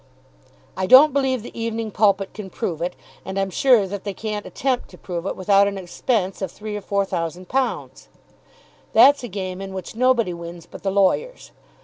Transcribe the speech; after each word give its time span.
"I 0.75 0.87
don't 0.87 1.13
believe 1.13 1.43
the 1.43 1.51
'Evening 1.55 1.91
Pulpit' 1.91 2.33
can 2.33 2.49
prove 2.49 2.81
it, 2.81 2.95
and 3.23 3.37
I'm 3.37 3.51
sure 3.51 3.85
that 3.85 4.03
they 4.03 4.15
can't 4.15 4.47
attempt 4.47 4.89
to 4.89 4.97
prove 4.97 5.27
it 5.27 5.35
without 5.35 5.67
an 5.67 5.77
expense 5.77 6.41
of 6.41 6.49
three 6.49 6.75
or 6.75 6.81
four 6.81 7.05
thousand 7.05 7.49
pounds. 7.49 8.07
That's 8.93 9.23
a 9.23 9.27
game 9.27 9.61
in 9.61 9.75
which 9.75 9.95
nobody 9.95 10.33
wins 10.33 10.65
but 10.65 10.81
the 10.81 10.89
lawyers. 10.89 11.51